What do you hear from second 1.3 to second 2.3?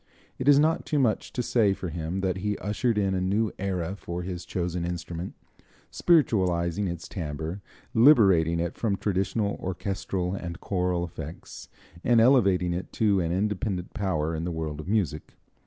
to say for him